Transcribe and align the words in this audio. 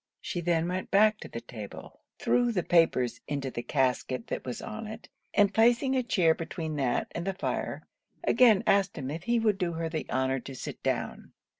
She 0.19 0.41
then 0.41 0.67
went 0.67 0.89
back 0.89 1.19
to 1.19 1.27
the 1.27 1.41
table; 1.41 1.99
threw 2.17 2.51
the 2.51 2.63
papers 2.63 3.21
into 3.27 3.51
the 3.51 3.61
casket 3.61 4.25
that 4.29 4.43
was 4.43 4.59
on 4.59 4.87
it; 4.87 5.09
and 5.31 5.53
placing 5.53 5.95
a 5.95 6.01
chair 6.01 6.33
between 6.33 6.75
that 6.77 7.09
and 7.11 7.23
the 7.27 7.35
fire, 7.35 7.83
again 8.23 8.63
asked 8.65 8.97
him 8.97 9.11
if 9.11 9.25
he 9.25 9.37
would 9.37 9.59
do 9.59 9.73
her 9.73 9.89
the 9.89 10.09
honour 10.09 10.39
to 10.39 10.55
sit 10.55 10.81
down. 10.81 11.33